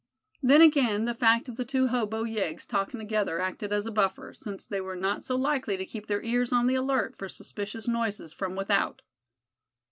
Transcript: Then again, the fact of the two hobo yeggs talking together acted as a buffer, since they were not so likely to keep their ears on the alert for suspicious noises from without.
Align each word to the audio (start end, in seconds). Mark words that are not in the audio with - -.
Then 0.41 0.61
again, 0.63 1.05
the 1.05 1.13
fact 1.13 1.47
of 1.47 1.57
the 1.57 1.63
two 1.63 1.89
hobo 1.89 2.23
yeggs 2.23 2.65
talking 2.65 2.99
together 2.99 3.39
acted 3.39 3.71
as 3.71 3.85
a 3.85 3.91
buffer, 3.91 4.33
since 4.33 4.65
they 4.65 4.81
were 4.81 4.95
not 4.95 5.23
so 5.23 5.35
likely 5.35 5.77
to 5.77 5.85
keep 5.85 6.07
their 6.07 6.23
ears 6.23 6.51
on 6.51 6.65
the 6.65 6.73
alert 6.73 7.15
for 7.19 7.29
suspicious 7.29 7.87
noises 7.87 8.33
from 8.33 8.55
without. 8.55 9.03